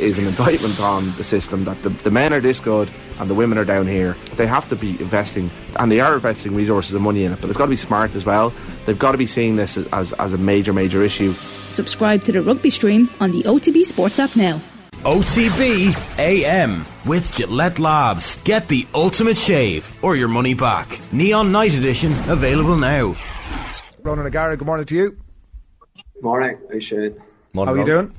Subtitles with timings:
[0.00, 3.34] is an indictment on the system that the, the men are this good and the
[3.34, 4.16] women are down here.
[4.36, 7.50] They have to be investing, and they are investing resources and money in it, but
[7.50, 8.52] it's got to be smart as well.
[8.86, 11.32] They've got to be seeing this as, as a major, major issue.
[11.70, 14.60] Subscribe to the rugby stream on the OTB Sports app now.
[15.02, 18.38] OTB AM with Gillette Labs.
[18.44, 21.00] Get the ultimate shave or your money back.
[21.10, 23.16] Neon Night Edition available now.
[24.02, 25.16] Ronan O'Gara, good morning to you.
[26.22, 27.20] Morning, hey Shane.
[27.54, 28.14] Morning, How are you doing?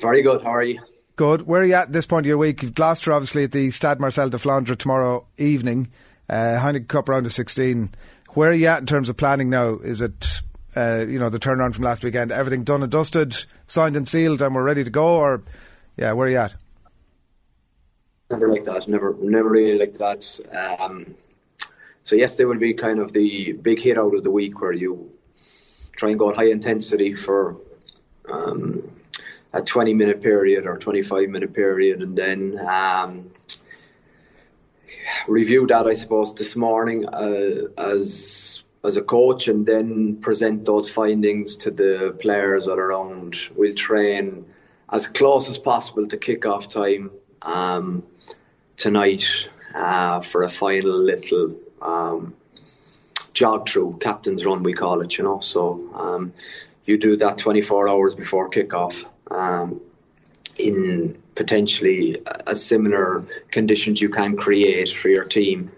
[0.00, 0.42] Very good.
[0.42, 0.80] How are you?
[1.16, 1.42] Good.
[1.42, 2.62] Where are you at this point of your week?
[2.62, 5.88] You've Gloucester, obviously, at the Stade Marcel Deflandre tomorrow evening.
[6.28, 7.90] Uh, Heineken Cup round of 16.
[8.30, 9.78] Where are you at in terms of planning now?
[9.82, 10.42] Is it
[10.78, 12.30] uh, you know, the turnaround from last weekend.
[12.30, 13.34] Everything done and dusted,
[13.66, 15.16] signed and sealed, and we're ready to go.
[15.16, 15.42] Or,
[15.96, 16.54] yeah, where are you at?
[18.30, 18.86] Never like that.
[18.86, 20.38] Never, never really like that.
[20.78, 21.14] Um,
[22.04, 24.72] so yes, there will be kind of the big hit out of the week where
[24.72, 25.10] you
[25.96, 27.56] try and go at high intensity for
[28.30, 28.88] um,
[29.52, 33.30] a 20 minute period or 25 minute period, and then um,
[35.26, 40.88] review that, I suppose, this morning uh, as as a coach and then present those
[40.88, 43.36] findings to the players all around.
[43.56, 44.44] We'll train
[44.92, 47.10] as close as possible to kick-off time
[47.42, 48.04] um,
[48.76, 52.34] tonight uh, for a final little um,
[53.34, 55.40] jog through, captain's run we call it, you know.
[55.40, 56.32] So um,
[56.86, 59.80] you do that 24 hours before kick-off um,
[60.58, 65.70] in potentially as similar conditions you can create for your team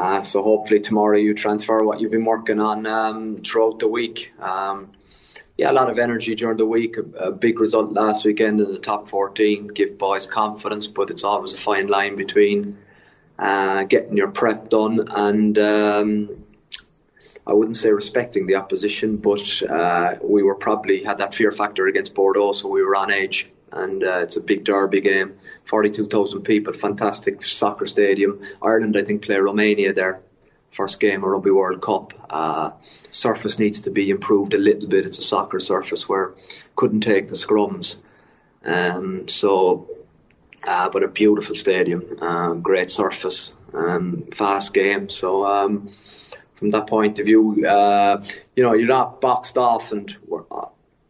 [0.00, 4.32] uh, so hopefully tomorrow you transfer what you've been working on um, throughout the week.
[4.40, 4.90] Um,
[5.58, 6.96] yeah, a lot of energy during the week.
[6.96, 9.68] A, a, big result last weekend in the top 14.
[9.68, 12.78] Give boys confidence, but it's always a fine line between
[13.38, 16.39] uh, getting your prep done and um,
[17.50, 21.88] I wouldn't say respecting the opposition, but uh, we were probably had that fear factor
[21.88, 23.50] against Bordeaux, so we were on edge.
[23.72, 25.36] And uh, it's a big derby game.
[25.64, 28.40] 42,000 people, fantastic soccer stadium.
[28.62, 30.20] Ireland, I think, play Romania there.
[30.70, 32.14] First game of Rugby World Cup.
[32.30, 32.70] Uh,
[33.10, 35.04] surface needs to be improved a little bit.
[35.04, 36.34] It's a soccer surface where
[36.76, 37.96] couldn't take the scrums.
[38.64, 39.90] Um, so,
[40.68, 45.08] uh, but a beautiful stadium, um, great surface, um, fast game.
[45.08, 45.90] So, um,
[46.60, 48.22] from that point of view, uh,
[48.54, 50.14] you know, you're not boxed off and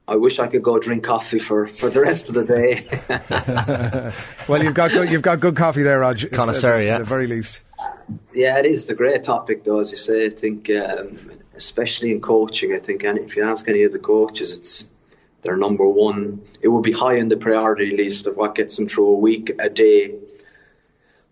[0.07, 4.13] I wish I could go drink coffee for, for the rest of the day.
[4.49, 6.21] well, you've got good, you've got good coffee there, Rog.
[6.31, 6.95] Connoisseur, yeah.
[6.95, 7.63] At the very least.
[8.33, 8.83] Yeah, it is.
[8.83, 10.27] It's a great topic, though, as you say.
[10.27, 11.19] I think, um,
[11.57, 14.87] especially in coaching, I think any, if you ask any of the coaches, it's
[15.43, 16.43] their number one.
[16.61, 19.51] It will be high on the priority list of what gets them through a week,
[19.59, 20.15] a day,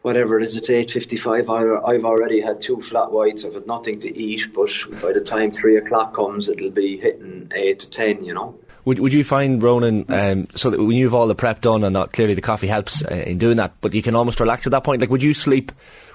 [0.02, 1.88] whatever it is, it's 8.55.
[1.88, 3.44] I've already had two flat whites.
[3.44, 4.70] I've had nothing to eat, but
[5.02, 8.58] by the time 3 o'clock comes, it'll be hitting 8 to 10, you know.
[8.84, 11.84] Would, would you find Ronan um, so that when you have all the prep done
[11.84, 14.70] and clearly the coffee helps uh, in doing that, but you can almost relax at
[14.70, 15.02] that point?
[15.02, 15.72] Like, would you sleep?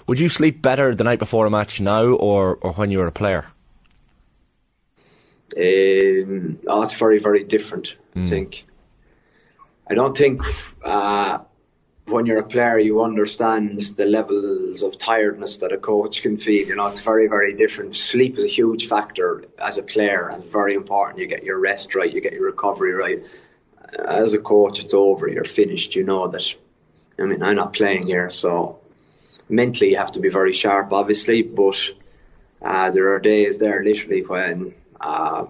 [0.08, 3.06] Would you sleep better the night before a match now, or or when you were
[3.06, 3.46] a player?
[5.56, 7.96] Um, oh, it's very very different.
[8.16, 8.18] Mm.
[8.18, 8.26] I hmm.
[8.26, 8.66] think.
[9.88, 10.42] I don't think.
[10.84, 11.40] Uh,
[12.06, 16.68] when you're a player, you understand the levels of tiredness that a coach can feel.
[16.68, 17.96] You know, it's very, very different.
[17.96, 21.20] Sleep is a huge factor as a player and very important.
[21.20, 23.24] You get your rest right, you get your recovery right.
[24.06, 25.28] As a coach, it's over.
[25.28, 25.96] You're finished.
[25.96, 26.56] You know that.
[27.20, 28.80] I mean, I'm not playing here, so
[29.48, 31.44] mentally you have to be very sharp, obviously.
[31.44, 31.78] But
[32.62, 35.46] uh, there are days there, literally, when uh,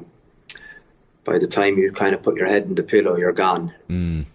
[1.24, 3.74] by the time you kind of put your head in the pillow, you're gone.
[3.90, 4.26] Mm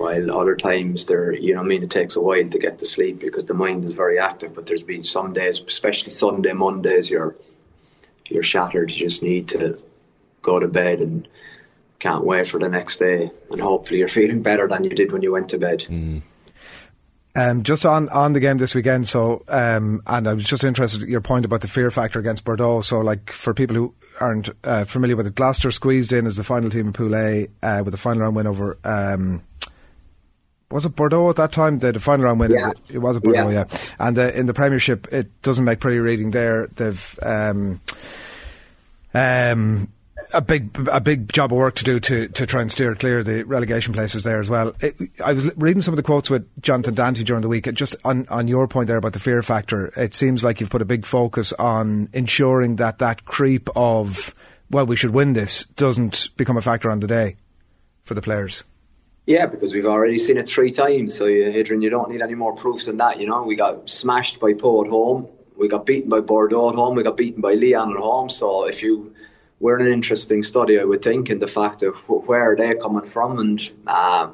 [0.00, 2.86] while other times there, you know, I mean, it takes a while to get to
[2.86, 4.54] sleep because the mind is very active.
[4.54, 7.36] But there's been some days, especially Sunday, Mondays, you're
[8.26, 8.90] you're shattered.
[8.90, 9.78] You just need to
[10.40, 11.28] go to bed and
[11.98, 13.30] can't wait for the next day.
[13.50, 15.80] And hopefully, you're feeling better than you did when you went to bed.
[15.80, 16.22] Mm.
[17.36, 21.02] Um, just on, on the game this weekend, so um, and I was just interested
[21.02, 22.80] in your point about the fear factor against Bordeaux.
[22.80, 26.42] So, like for people who aren't uh, familiar with it, Gloucester squeezed in as the
[26.42, 29.42] final team in Pool A uh, with a final round win over um,
[30.70, 31.78] was it Bordeaux at that time?
[31.78, 32.52] The, the final round win.
[32.52, 32.70] Yeah.
[32.70, 33.64] It, it was a Bordeaux, yeah.
[33.70, 33.78] yeah.
[33.98, 36.68] And uh, in the Premiership, it doesn't make pretty reading there.
[36.68, 37.80] They've um,
[39.14, 39.92] um,
[40.32, 43.24] a big a big job of work to do to, to try and steer clear
[43.24, 44.74] the relegation places there as well.
[44.80, 47.72] It, I was reading some of the quotes with Jonathan Danty during the week.
[47.74, 50.82] Just on, on your point there about the fear factor, it seems like you've put
[50.82, 54.34] a big focus on ensuring that that creep of
[54.70, 57.36] well, we should win this doesn't become a factor on the day
[58.04, 58.64] for the players.
[59.30, 61.14] Yeah, because we've already seen it three times.
[61.14, 63.20] So, Adrian, you don't need any more proof than that.
[63.20, 65.28] You know, we got smashed by Pau at home.
[65.56, 66.96] We got beaten by Bordeaux at home.
[66.96, 68.28] We got beaten by Lyon at home.
[68.28, 69.14] So, if you
[69.60, 73.38] we're an interesting study, I would think, in the fact of where they're coming from.
[73.38, 74.30] And uh,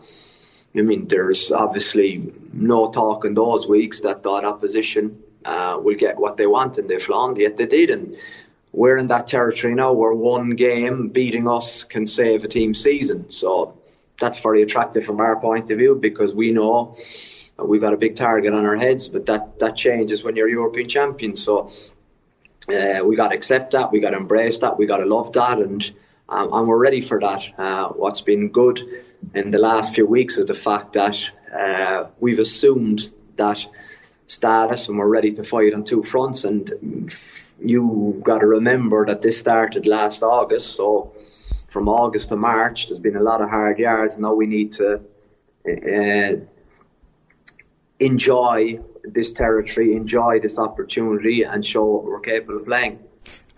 [0.75, 6.17] I mean, there's obviously no talk in those weeks that that opposition uh, will get
[6.17, 7.91] what they want in the Flandre, yet they did.
[7.91, 8.17] And
[8.73, 13.31] we're in that territory now where one game beating us can save a team season.
[13.31, 13.77] So
[14.21, 16.97] that's very attractive from our point of view because we know
[17.59, 20.89] we've got a big target on our heads, but that, that changes when you're European
[20.89, 21.37] champion.
[21.37, 21.71] So
[22.69, 25.33] uh, we got to accept that, we got to embrace that, we got to love
[25.33, 25.91] that, and
[26.29, 27.53] um, and we're ready for that.
[27.59, 28.81] Uh, what's been good
[29.35, 33.65] in the last few weeks is the fact that uh, we've assumed that
[34.27, 36.45] status and we're ready to fight on two fronts.
[36.45, 36.73] And
[37.61, 41.13] you got to remember that this started last August, so
[41.77, 44.17] from August to March, there's been a lot of hard yards.
[44.17, 44.99] Now we need to
[45.69, 46.37] uh,
[48.01, 52.99] enjoy this territory, enjoy this opportunity, and show we're capable of playing.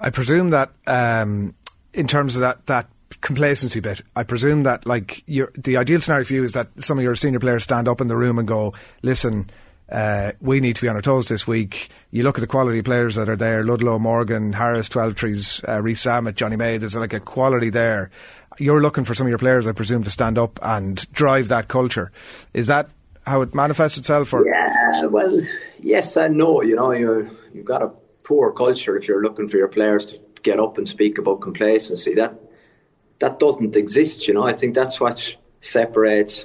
[0.01, 1.55] I presume that um,
[1.95, 2.89] in terms of that that
[3.21, 7.05] complacency bit, I presume that like the ideal scenario for you is that some of
[7.05, 9.49] your senior players stand up in the room and go, "Listen."
[9.91, 11.89] Uh, we need to be on our toes this week.
[12.11, 16.05] You look at the quality players that are there: Ludlow, Morgan, Harris, Twelvetrees, uh, Reece
[16.05, 16.77] Zammit, Jonny May.
[16.79, 18.11] There's like a quality there.
[18.59, 21.69] You're looking for some of your players, I presume, to stand up and drive that
[21.69, 22.13] culture.
[22.53, 22.91] Is that
[23.27, 24.33] how it manifests itself?
[24.33, 24.47] Or?
[24.47, 25.41] Yeah, well,
[25.81, 26.63] yes and no.
[26.63, 27.91] You know, you you've got a
[28.25, 32.15] poor culture if you're looking for your players to get up and speak about complacency.
[32.15, 32.39] That
[33.21, 34.29] that doesn't exist.
[34.29, 36.45] You know, I think that's what separates.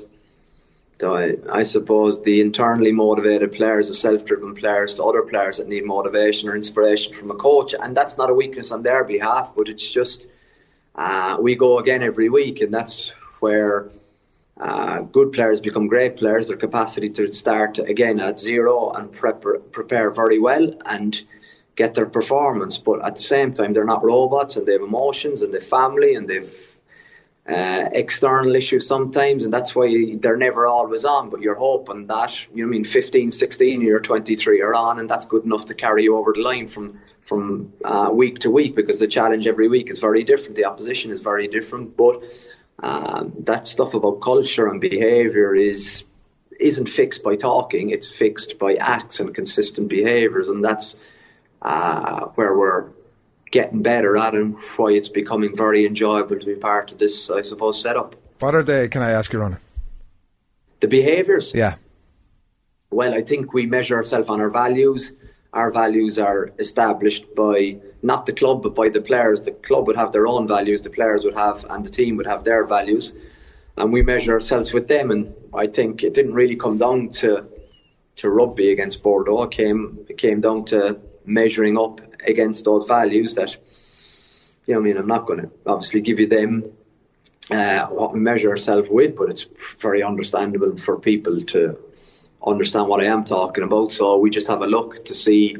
[0.99, 5.85] The, I suppose the internally motivated players, the self-driven players, to other players that need
[5.85, 9.67] motivation or inspiration from a coach, and that's not a weakness on their behalf, but
[9.69, 10.27] it's just
[10.95, 13.89] uh, we go again every week, and that's where
[14.59, 16.47] uh, good players become great players.
[16.47, 21.19] Their capacity to start again at zero and prep, prepare very well and
[21.75, 22.77] get their performance.
[22.77, 25.67] But at the same time, they're not robots and they have emotions and they have
[25.67, 26.72] family and they've
[27.47, 31.29] uh, external issues sometimes, and that's why they're never always on.
[31.29, 35.09] But you're hoping that you know, I mean, 15, 16, you're 23, you're on, and
[35.09, 38.75] that's good enough to carry you over the line from from uh, week to week
[38.75, 40.55] because the challenge every week is very different.
[40.55, 42.21] The opposition is very different, but
[42.79, 46.03] um, that stuff about culture and behaviour is
[46.59, 47.89] isn't fixed by talking.
[47.89, 50.97] It's fixed by acts and consistent behaviours, and that's
[51.61, 52.89] uh, where we're
[53.53, 57.41] getting better at, and why it's becoming very enjoyable to be part of this, I
[57.41, 58.15] suppose, setup.
[58.39, 58.89] What are they?
[58.89, 59.57] Can I ask you, Ron?
[60.81, 61.53] The behaviours.
[61.53, 61.75] Yeah.
[62.91, 65.15] Well, I think we measure ourselves on our values
[65.53, 69.41] our values are established by not the club but by the players.
[69.41, 72.25] The club would have their own values, the players would have, and the team would
[72.27, 73.15] have their values,
[73.77, 75.11] and we measure ourselves with them.
[75.11, 77.45] And I think it didn't really come down to
[78.15, 79.43] to rugby against Bordeaux.
[79.43, 83.33] It came it came down to measuring up against those values.
[83.35, 83.55] That
[84.65, 86.71] you know, I mean, I'm not going to obviously give you them
[87.51, 89.45] uh, what we measure ourselves with, but it's
[89.79, 91.77] very understandable for people to
[92.45, 93.91] understand what I am talking about.
[93.91, 95.57] So we just have a look to see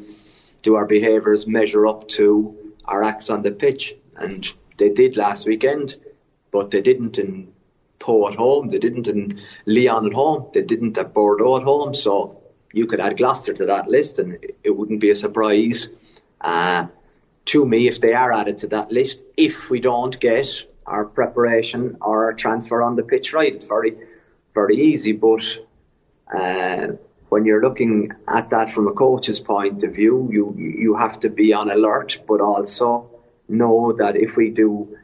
[0.62, 5.46] do our behaviours measure up to our acts on the pitch, and they did last
[5.46, 5.98] weekend,
[6.52, 7.52] but they didn't in
[8.00, 11.94] Pau at home, they didn't in Lyon at home, they didn't at Bordeaux at home.
[11.94, 12.43] So
[12.74, 15.88] you could add Gloucester to that list, and it wouldn't be a surprise
[16.42, 16.88] uh,
[17.46, 19.24] to me if they are added to that list.
[19.38, 20.48] If we don't get
[20.88, 23.96] our preparation or our transfer on the pitch right, it's very,
[24.54, 25.44] very easy, but
[26.36, 26.88] uh,
[27.30, 31.30] when you're looking at that from a coach's point of view, you you have to
[31.30, 33.10] be on alert, but also
[33.48, 34.98] know that if we do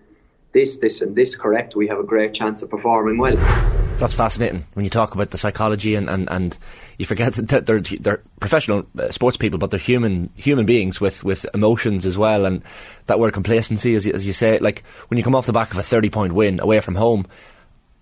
[0.51, 3.78] this, this, and this correct, we have a great chance of performing well.
[4.00, 6.58] That's fascinating when you talk about the psychology and, and, and
[6.98, 11.24] you forget that they're they're professional uh, sports people, but they're human human beings with,
[11.24, 12.46] with emotions as well.
[12.46, 12.62] And
[13.08, 15.72] that word complacency, as you, as you say, like when you come off the back
[15.72, 17.27] of a thirty point win away from home,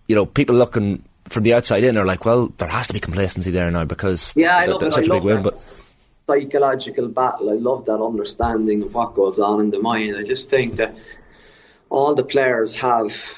[0.07, 2.99] you know people looking from the outside in are like, well, there has to be
[2.99, 5.41] complacency there now because yeah, love, that's such a big win.
[5.41, 5.55] But
[6.27, 10.15] psychological battle, I love that understanding of what goes on in the mind.
[10.15, 10.95] I just think that
[11.89, 13.33] all the players have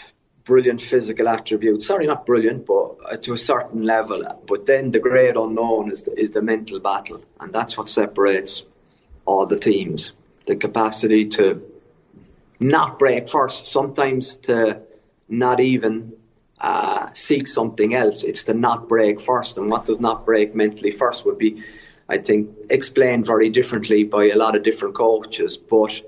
[0.50, 1.86] brilliant physical attributes.
[1.86, 4.20] Sorry, not brilliant, but uh, to a certain level.
[4.48, 8.65] But then the great unknown is the, is the mental battle, and that's what separates
[9.25, 10.13] all the teams.
[10.48, 11.62] The capacity to
[12.60, 14.82] not break first, sometimes to
[15.27, 16.13] not even
[16.60, 18.24] uh, seek something else.
[18.24, 19.58] It's to not break first.
[19.58, 21.63] And what does not break mentally first would be,
[22.10, 25.58] I think, explained very differently by a lot of different coaches.
[25.58, 26.01] But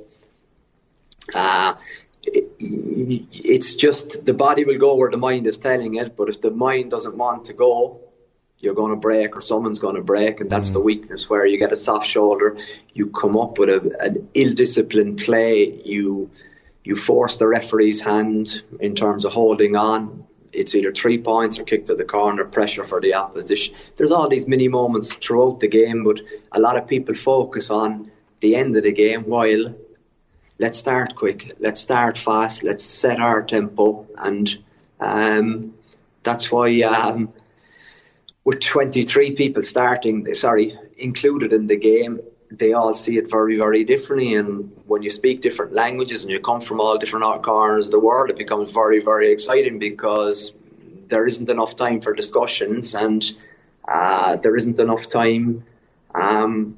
[1.36, 1.76] uh,
[2.24, 6.16] it's just the body will go where the mind is telling it.
[6.16, 8.00] But if the mind doesn't want to go,
[8.60, 10.74] you're going to break or someone's going to break and that's mm.
[10.74, 12.56] the weakness where you get a soft shoulder
[12.94, 16.30] you come up with a, an ill-disciplined play you
[16.84, 20.26] you force the referee's hand in terms of holding on.
[20.52, 23.76] It's either three points or kick to the corner, pressure for the opposition.
[23.96, 26.20] There's all these mini moments throughout the game, but
[26.52, 28.12] a lot of people focus on
[28.42, 29.74] the end of the game while
[30.62, 34.60] let's start quick, let's start fast, let's set our tempo, and
[35.00, 35.74] um,
[36.22, 37.34] that's why um,
[38.44, 42.20] with 23 people starting, sorry, included in the game,
[42.52, 44.36] they all see it very, very differently.
[44.36, 48.00] And when you speak different languages and you come from all different corners of the
[48.00, 50.54] world, it becomes very, very exciting because
[51.08, 53.32] there isn't enough time for discussions and
[53.88, 55.64] uh, there isn't enough time
[56.14, 56.78] um,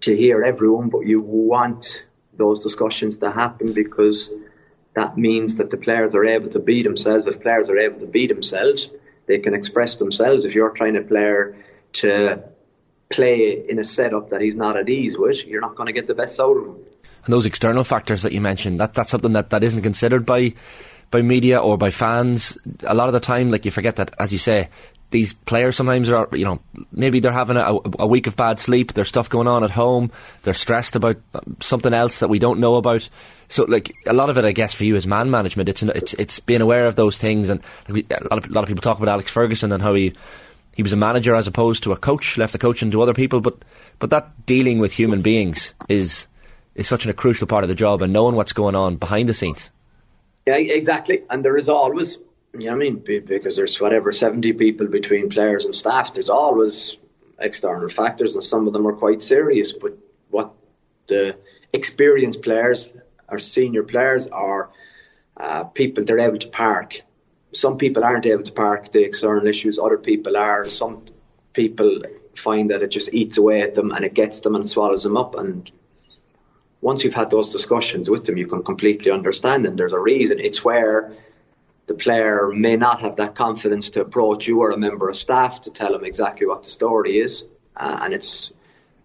[0.00, 2.04] to hear everyone, but you want
[2.40, 4.32] those discussions to happen because
[4.94, 7.26] that means that the players are able to be themselves.
[7.26, 8.90] If players are able to be themselves,
[9.26, 10.44] they can express themselves.
[10.44, 11.54] If you're trying a player
[12.00, 12.42] to
[13.10, 16.06] play in a setup that he's not at ease with, you're not going to get
[16.08, 16.76] the best out of him.
[17.24, 20.54] And those external factors that you mentioned, that that's something that, that isn't considered by
[21.10, 22.56] by media or by fans.
[22.84, 24.68] A lot of the time, like you forget that, as you say,
[25.10, 26.60] these players sometimes are, you know,
[26.92, 28.92] maybe they're having a, a, week of bad sleep.
[28.92, 30.12] There's stuff going on at home.
[30.42, 31.16] They're stressed about
[31.60, 33.08] something else that we don't know about.
[33.48, 35.68] So, like a lot of it, I guess, for you is man management.
[35.68, 37.92] It's it's it's being aware of those things, and a
[38.30, 40.12] lot of a lot of people talk about Alex Ferguson and how he
[40.74, 43.40] he was a manager as opposed to a coach, left the coaching to other people.
[43.40, 43.58] But
[43.98, 46.28] but that dealing with human beings is
[46.76, 49.34] is such a crucial part of the job, and knowing what's going on behind the
[49.34, 49.70] scenes.
[50.46, 51.22] Yeah, exactly.
[51.28, 52.18] And there is always,
[52.54, 56.14] know, I mean, because there's whatever seventy people between players and staff.
[56.14, 56.96] There's always
[57.38, 59.72] external factors, and some of them are quite serious.
[59.72, 59.96] But
[60.30, 60.52] what
[61.06, 61.38] the
[61.72, 62.90] experienced players,
[63.28, 64.70] or senior players, are
[65.36, 67.02] uh, people they're able to park
[67.52, 70.64] some people aren't able to park the external issues, other people are.
[70.64, 71.04] Some
[71.52, 72.02] people
[72.34, 75.16] find that it just eats away at them and it gets them and swallows them
[75.16, 75.34] up.
[75.34, 75.70] And
[76.80, 79.66] once you've had those discussions with them, you can completely understand.
[79.66, 80.38] And there's a reason.
[80.38, 81.12] It's where
[81.90, 85.60] the player may not have that confidence to approach you or a member of staff
[85.62, 87.44] to tell them exactly what the story is.
[87.76, 88.52] Uh, and it's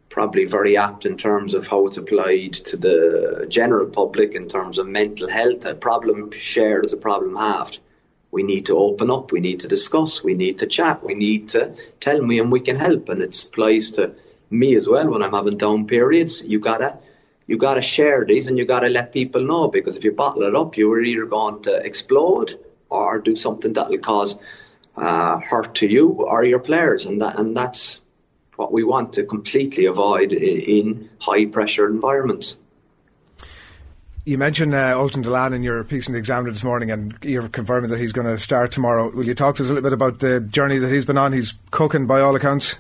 [0.10, 4.78] probably very apt in terms of how it's applied to the general public in terms
[4.78, 5.66] of mental health.
[5.66, 7.80] A problem shared is a problem halved
[8.30, 11.50] we need to open up, we need to discuss, we need to chat, we need
[11.50, 13.10] to tell me and we can help.
[13.10, 14.14] And it applies to
[14.52, 16.44] me as well when I'm having down periods.
[16.44, 17.00] You gotta
[17.48, 20.56] you gotta share these and you gotta let people know because if you bottle it
[20.56, 22.54] up, you're either going to explode
[22.96, 24.36] or do something that will cause
[24.98, 28.02] uh, hurt to you or your players, and that and that's
[28.56, 32.56] what we want to completely avoid in high pressure environments.
[34.26, 37.48] You mentioned uh, Ultan Dillane in your piece in the Examiner this morning, and you're
[37.48, 39.12] confirming that he's going to start tomorrow.
[39.12, 41.32] Will you talk to us a little bit about the journey that he's been on?
[41.32, 42.76] He's cooking by all accounts.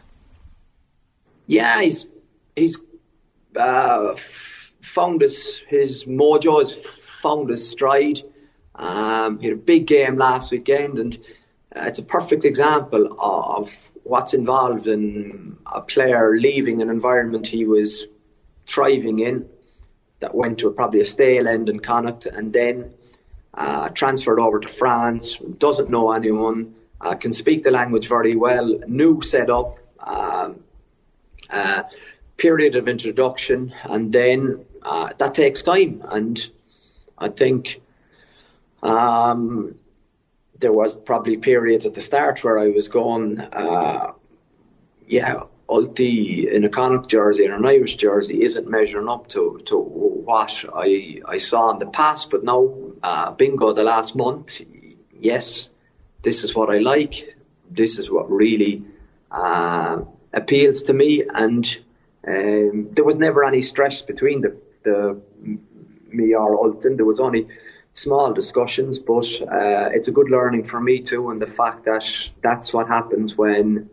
[1.45, 2.07] Yeah, he's
[2.55, 2.79] he's
[3.55, 8.21] uh, found his his mojo, has found his stride.
[8.75, 11.17] Um, he had a big game last weekend, and
[11.75, 17.65] uh, it's a perfect example of what's involved in a player leaving an environment he
[17.65, 18.05] was
[18.67, 19.47] thriving in
[20.19, 22.93] that went to a, probably a stale end in Connacht and then
[23.55, 28.79] uh, transferred over to France, doesn't know anyone, uh, can speak the language very well,
[28.87, 30.59] new setup, um,
[31.49, 31.83] uh,
[32.37, 36.01] period of introduction, and then uh, that takes time.
[36.09, 36.49] And
[37.17, 37.81] I think
[38.85, 39.75] um,
[40.59, 44.13] there was probably periods at the start where I was going, uh,
[45.07, 49.77] yeah, Ulti in a Connacht jersey and an Irish jersey isn't measuring up to, to
[49.77, 52.29] what I, I saw in the past.
[52.29, 54.61] But now, uh, bingo, the last month,
[55.19, 55.69] yes,
[56.21, 57.35] this is what I like.
[57.69, 58.83] This is what really
[59.31, 60.01] uh,
[60.33, 61.23] appeals to me.
[61.27, 61.65] And
[62.27, 65.19] um, there was never any stress between the, the
[66.09, 66.97] me or Ultan.
[66.97, 67.47] There was only
[67.95, 71.29] small discussions, but uh, it's a good learning for me too.
[71.31, 72.05] And the fact that
[72.43, 73.89] that's what happens when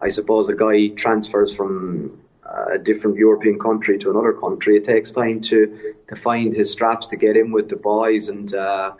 [0.00, 5.10] I suppose a guy transfers from a different European country to another country, it takes
[5.10, 8.92] time to, to find his straps to get in with the boys and uh,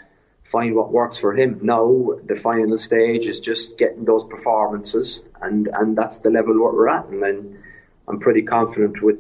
[0.43, 1.59] find what works for him.
[1.63, 6.75] Now, the final stage is just getting those performances, and, and that's the level what
[6.75, 7.07] we're at.
[7.07, 7.63] And then
[8.09, 9.19] I'm pretty confident with,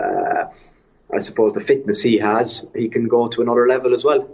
[0.00, 0.44] uh,
[1.12, 4.28] I suppose, the fitness he has, he can go to another level as well.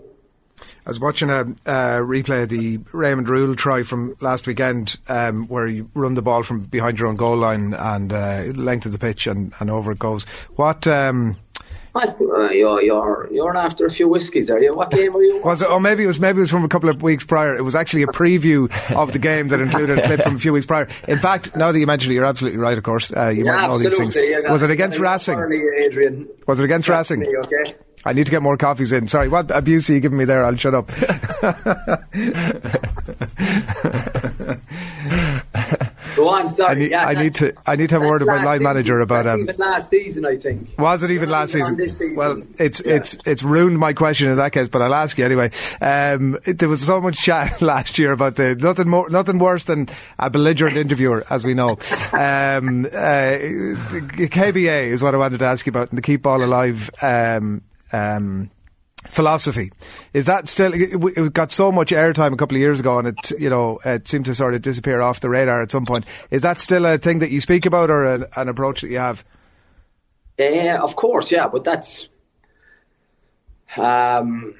[0.88, 5.46] I was watching a, a replay of the Raymond Rhule try from last weekend, um,
[5.48, 8.92] where you run the ball from behind your own goal line and uh, length of
[8.92, 10.24] the pitch and, and over it goes.
[10.56, 10.86] What?
[10.86, 11.36] Um,
[11.94, 14.74] uh, you're, you're, you're after a few whiskies, are you?
[14.74, 15.40] What game were you?
[15.44, 15.68] was it?
[15.68, 16.18] Oh, maybe it was.
[16.18, 17.54] Maybe it was from a couple of weeks prior.
[17.54, 20.54] It was actually a preview of the game that included a clip from a few
[20.54, 20.88] weeks prior.
[21.06, 22.78] In fact, now that you mention it, you're absolutely right.
[22.78, 24.16] Of course, uh, you yeah, might know these things.
[24.48, 25.38] Was it against Racing?
[25.38, 26.28] Adrian.
[26.46, 27.26] Was it against Racing?
[27.26, 27.74] Okay.
[28.08, 29.06] I need to get more coffees in.
[29.06, 30.42] Sorry, what abuse are you giving me there?
[30.42, 30.90] I'll shut up.
[36.16, 36.70] Go on, sorry.
[36.70, 37.54] I need, yeah, I need to.
[37.66, 38.62] I need to have a word with my line season.
[38.64, 39.40] manager about um.
[39.40, 40.70] even last season, I think.
[40.78, 41.76] Was it even last season?
[41.78, 42.16] season.
[42.16, 42.94] Well, it's Yeah.
[42.96, 45.50] it's it's ruined my question in that case, but I'll ask you anyway.
[45.80, 49.64] Um, it- there was so much chat last year about the nothing more, nothing worse
[49.64, 49.88] than
[50.18, 51.72] a belligerent interviewer, as we know.
[52.12, 56.22] Um, uh, the KBA is what I wanted to ask you about, and the keep
[56.22, 56.90] ball alive.
[57.00, 58.50] Um, um,
[59.08, 59.70] philosophy.
[60.12, 63.30] Is that still it, got so much airtime a couple of years ago and it
[63.38, 66.04] you know it seemed to sort of disappear off the radar at some point.
[66.30, 68.98] Is that still a thing that you speak about or an, an approach that you
[68.98, 69.24] have?
[70.38, 72.08] Yeah, of course, yeah, but that's
[73.76, 74.54] um,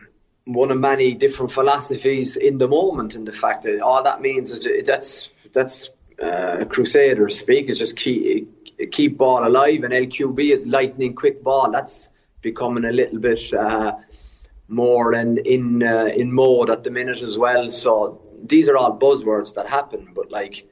[0.44, 4.50] one of many different philosophies in the moment, and the fact that all that means
[4.50, 8.48] is that that's that's uh, Crusader speak is just keep
[8.90, 11.70] keep ball alive, and LQB is lightning quick ball.
[11.70, 12.08] That's
[12.42, 13.92] becoming a little bit uh,
[14.68, 17.70] more in in uh, in mode at the minute as well.
[17.70, 20.66] So these are all buzzwords that happen, but like.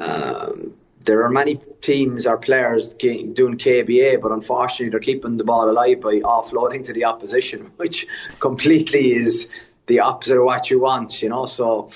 [0.00, 5.70] Um, there are many teams or players doing KBA, but unfortunately they're keeping the ball
[5.70, 8.06] alive by offloading to the opposition, which
[8.40, 9.48] completely is
[9.86, 11.46] the opposite of what you want, you know.
[11.46, 11.90] So,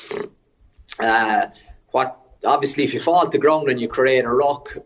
[0.98, 1.46] uh,
[1.90, 4.76] what obviously if you fall to ground and you create a ruck,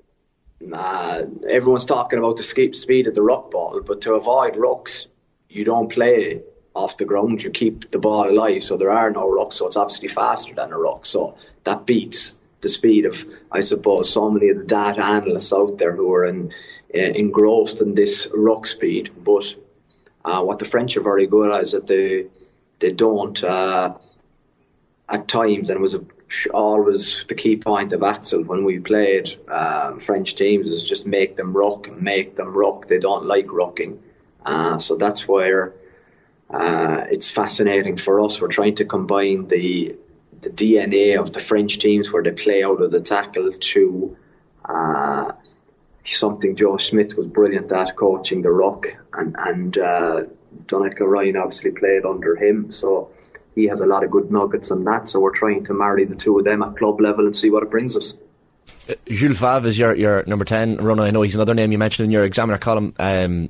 [0.73, 5.07] uh, everyone's talking about the sk- speed of the ruck ball, but to avoid rucks,
[5.49, 6.43] you don't play
[6.75, 7.43] off the ground.
[7.43, 9.55] You keep the ball alive, so there are no rucks.
[9.55, 11.07] So it's obviously faster than a ruck.
[11.07, 15.79] So that beats the speed of, I suppose, so many of the data analysts out
[15.79, 16.53] there who are in,
[16.95, 19.11] uh, engrossed in this ruck speed.
[19.25, 19.55] But
[20.25, 22.27] uh, what the French are very good at is that they
[22.79, 23.95] they don't uh,
[25.09, 26.05] at times, and it was a,
[26.53, 31.37] always the key point of Axel when we played um, French teams is just make
[31.37, 32.89] them ruck and make them ruck.
[32.89, 33.99] They don't like rucking,
[34.45, 35.75] uh, so that's where
[36.51, 38.41] uh, it's fascinating for us.
[38.41, 39.97] We're trying to combine the
[40.43, 44.17] the DNA of the French teams where they play out of the tackle to
[44.67, 45.33] uh,
[46.05, 50.25] something Joe Schmidt was brilliant at coaching the ruck, and and uh,
[50.67, 53.11] Donnacha Ryan obviously played under him, so
[53.57, 55.09] he has a lot of good nuggets on that.
[55.09, 57.65] So we're trying to marry the two of them at club level and see what
[57.65, 58.17] it brings us.
[59.09, 61.03] Jules Favre is your, your number 10 runner.
[61.03, 63.49] I know he's another name you mentioned in your examiner column um,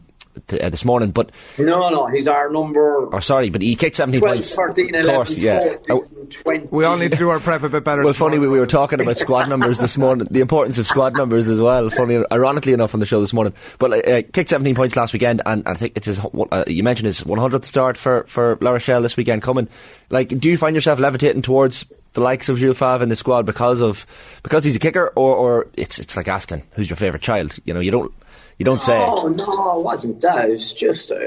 [0.48, 3.96] t- uh, this morning, but, No, no, he's our number or sorry, but he kicked
[3.96, 4.54] 17 12, points.
[4.54, 5.60] 13, 11, of course, yeah.
[5.60, 6.68] 14, Oh, 20.
[6.70, 8.66] we all need to do our prep a bit better Well, funny, we, we were
[8.66, 12.72] talking about squad numbers this morning, the importance of squad numbers as well, funny, ironically
[12.72, 13.54] enough on the show this morning.
[13.78, 17.06] But uh, kicked 17 points last weekend, and I think it's his, uh, you mentioned
[17.06, 19.68] his 100th start for, for La Rochelle this weekend coming.
[20.10, 23.44] Like, do you find yourself levitating towards the likes of Jules Favre in the squad
[23.44, 24.06] because of,
[24.42, 27.56] because he's a kicker, or, or it's, it's like asking, who's your favourite child?
[27.64, 28.12] You know, you don't,
[28.58, 28.98] you don't say.
[28.98, 30.48] Oh no, it wasn't that.
[30.48, 31.18] It was just uh,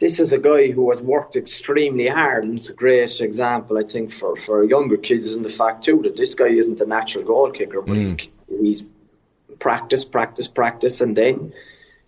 [0.00, 3.82] this is a guy who has worked extremely hard, and it's a great example, I
[3.82, 5.34] think, for, for younger kids.
[5.34, 8.14] And the fact too that this guy isn't a natural goal kicker, but he's
[8.48, 8.82] he's
[9.58, 11.52] practice, practice, practice, and then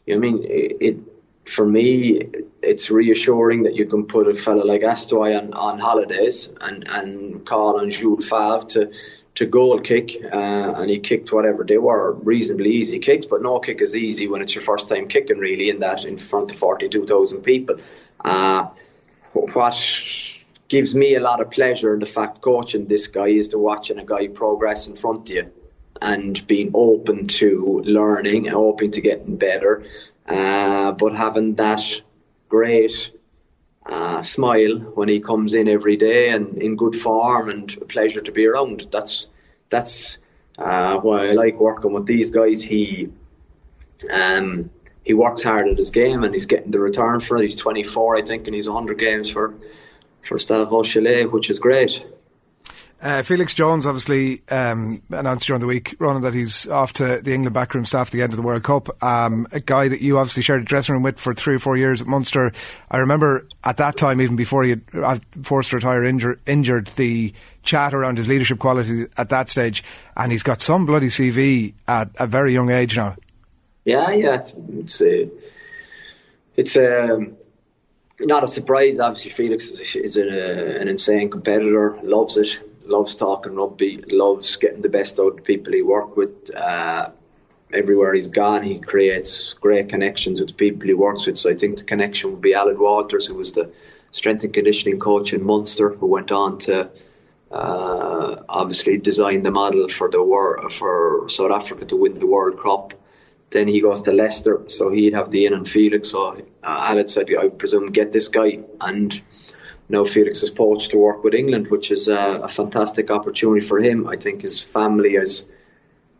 [0.07, 0.97] you know, I mean it, it.
[1.45, 2.21] For me,
[2.63, 7.45] it's reassuring that you can put a fella like Hastoy on, on holidays and, and
[7.45, 8.93] call on Jules Favre to
[9.35, 13.59] to goal kick, uh, and he kicked whatever they were reasonably easy kicks, but no
[13.59, 16.59] kick is easy when it's your first time kicking, really, in that in front of
[16.59, 17.77] 42,000 people.
[18.25, 18.69] Uh,
[19.33, 19.75] what
[20.69, 23.99] gives me a lot of pleasure in the fact coaching this guy is to watching
[23.99, 25.51] a guy progress in front of you
[26.03, 29.85] and being open to learning and open to getting better,
[30.29, 31.83] uh, but having that
[32.49, 33.13] great
[33.87, 38.21] uh, smile when he comes in every day and in good form and a pleasure
[38.21, 38.87] to be around.
[38.91, 39.27] That's
[39.71, 40.19] that's
[40.59, 42.63] uh, why I like working with these guys.
[42.63, 43.09] He
[44.13, 44.71] um,
[45.05, 47.43] he works hard at his game and he's getting the return for it.
[47.43, 49.55] He's 24, I think, and he's 100 games for
[50.23, 52.05] for Stade Rochelais, which is great.
[53.03, 57.35] Uh, Felix Jones obviously um, announced during the week, Ronan, that he's off to the
[57.35, 59.03] England backroom staff at the end of the World Cup.
[59.03, 61.77] Um, a guy that you obviously shared a dressing room with for three or four
[61.77, 62.53] years at Munster.
[62.93, 66.87] I remember at that time, even before he had uh, forced to retire injur- injured,
[66.95, 67.35] the
[67.65, 69.83] chat around his leadership qualities at that stage.
[70.17, 73.17] And he's got some bloody CV at a very young age now.
[73.85, 75.29] Yeah, yeah, it's it's a,
[76.55, 77.27] it's a,
[78.21, 79.01] not a surprise.
[79.01, 81.99] Obviously, Felix is, an insane competitor.
[82.05, 82.61] Loves it.
[82.87, 84.05] Loves talking rugby.
[84.11, 86.55] Loves getting the best out of the people he works with.
[86.55, 87.11] Uh,
[87.73, 91.39] everywhere he's gone, he creates great connections with the people he works with.
[91.39, 93.71] So I think the connection would be Aled Walters, who was the
[94.11, 96.91] strength and conditioning coach in Munster, who went on to.
[97.51, 102.59] Uh, obviously, design the model for the war for South Africa to win the World
[102.59, 102.95] Cup
[103.53, 106.11] Then he goes to Leicester, so he'd have Dean and Felix.
[106.11, 108.61] So uh, Aled said, I presume, get this guy.
[108.81, 109.21] And
[109.89, 113.79] now Felix is poached to work with England, which is uh, a fantastic opportunity for
[113.79, 114.09] him.
[114.09, 115.45] I think his family is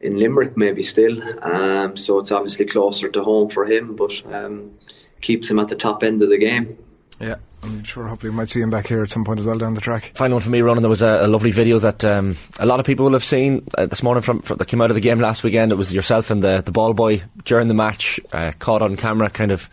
[0.01, 1.23] in Limerick, maybe still.
[1.43, 4.73] Um, so it's obviously closer to home for him, but um,
[5.21, 6.77] keeps him at the top end of the game.
[7.21, 7.37] Yeah.
[7.63, 9.75] I'm sure hopefully we might see him back here at some point as well down
[9.75, 10.13] the track.
[10.15, 10.83] Final one for me, Ronan.
[10.83, 13.65] There was a, a lovely video that um, a lot of people will have seen
[13.79, 15.71] uh, this morning from, from, that came out of the game last weekend.
[15.71, 19.31] It was yourself and the, the ball boy during the match, uh, caught on camera,
[19.31, 19.71] kind of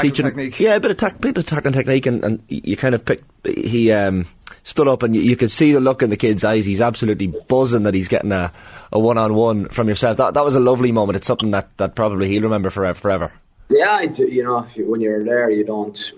[0.00, 0.58] teaching technique.
[0.58, 3.24] Yeah, a bit of, ta- bit of tackling technique, and, and you kind of picked.
[3.46, 4.26] He um,
[4.64, 6.66] stood up, and you, you, could see the look in the kid's eyes.
[6.66, 8.52] He's absolutely buzzing that he's getting a,
[8.92, 10.16] a one-on-one from yourself.
[10.16, 11.16] That that was a lovely moment.
[11.16, 12.98] It's something that, that probably he'll remember forever.
[12.98, 13.32] forever.
[13.70, 16.12] Yeah, you know, when you're there, you don't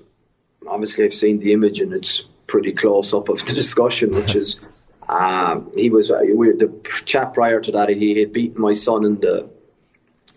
[0.70, 4.58] obviously I've seen the image and it's pretty close up of the discussion, which is
[5.08, 6.72] um, he was uh, we, the
[7.04, 9.48] chap prior to that he had beaten my son in the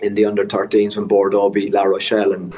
[0.01, 2.53] in the under 13s when Bordeaux beat La Rochelle, and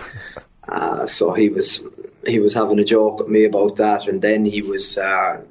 [0.69, 1.81] uh, so he was
[2.25, 5.41] he was having a joke at me about that, and then he was uh,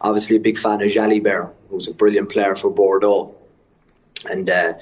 [0.00, 3.34] obviously a big fan of Jalibert, who's a brilliant player for Bordeaux,
[4.30, 4.74] and uh,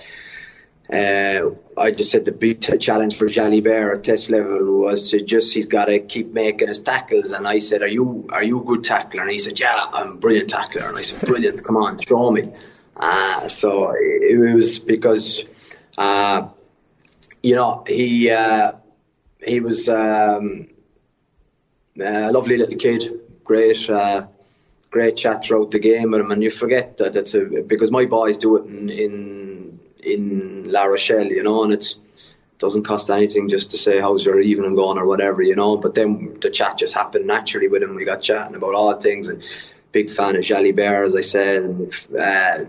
[0.93, 5.53] uh, I just said the big challenge for Jalibert at test level was to just
[5.53, 7.31] he's got to keep making his tackles.
[7.31, 10.13] And I said, "Are you are you a good tackler?" And he said, "Yeah, I'm
[10.13, 12.51] a brilliant tackler." And I said, "Brilliant, come on, show me."
[12.97, 15.45] Uh, so it, was because,
[15.99, 16.49] uh,
[17.43, 18.73] you know, he uh,
[19.45, 20.69] he was um,
[22.01, 23.91] a lovely little kid, great.
[23.91, 24.27] Uh,
[24.91, 28.07] great chat throughout the game with him, and you forget that it's a, because my
[28.07, 29.48] boys do it in, in
[30.15, 31.97] in La Rochelle, you know, and it's
[32.59, 35.77] doesn't cost anything just to say how's your evening going or whatever, you know.
[35.77, 37.95] But then the chat just happened naturally with him.
[37.95, 39.43] We got chatting about all things and
[39.93, 41.63] big fan of Jalibert, as I said.
[41.63, 42.65] And, uh,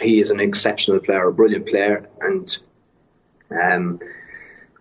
[0.00, 2.58] he is an exceptional player, a brilliant player, and
[3.50, 3.98] um,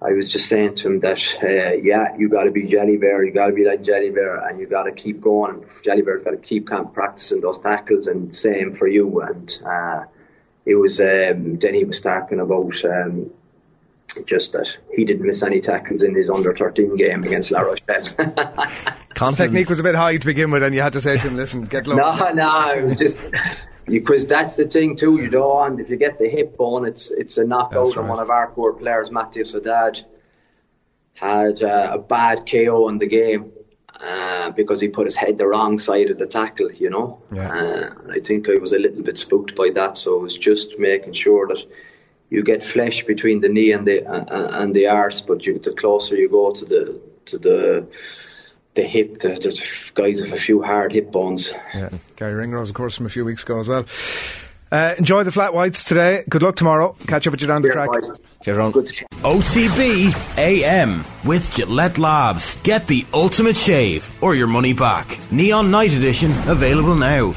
[0.02, 3.32] I was just saying to him that uh, yeah, you got to be Jalibert, you
[3.32, 5.62] got to be like Jalibert, and you got to keep going.
[5.84, 9.22] Jalibert's got to keep practicing those tackles, and same for you.
[9.22, 10.04] And uh,
[10.66, 13.30] it was um, he was talking about um,
[14.26, 18.04] just that he didn't miss any tackles in his under 13 game against La Rochelle.
[19.36, 21.36] Technique was a bit high to begin with, and you had to say to him,
[21.36, 23.20] "Listen, get low." No, no, it was just
[23.86, 25.22] because that's the thing too.
[25.22, 27.88] You don't want if you get the hip bone, it's it's a knockout.
[27.88, 27.98] Right.
[27.98, 30.02] And one of our core players, Matthias Haddad,
[31.14, 33.52] had uh, a bad KO in the game
[34.02, 37.22] uh, because he put his head the wrong side of the tackle, you know.
[37.34, 37.50] Yeah.
[37.52, 40.78] Uh, I think I was a little bit spooked by that, so it was just
[40.78, 41.64] making sure that
[42.30, 45.60] you get flesh between the knee and the uh, uh and the arse, but you,
[45.60, 47.88] the closer you go to the to the
[48.74, 51.54] the hip, the, the guys have a few hard hip bones.
[51.74, 53.86] Yeah, Garry Ringrose, of course, from a few weeks ago as well.
[54.72, 56.24] Uh, enjoy the flat whites today.
[56.30, 56.96] Good luck tomorrow.
[57.08, 57.90] Catch up with you down the track.
[58.44, 58.72] Cheers, Ron.
[58.72, 62.58] Good OTB AM with Gillette Labs.
[62.58, 65.20] Get the ultimate shave or your money back.
[65.32, 67.34] Neon Night Edition available now.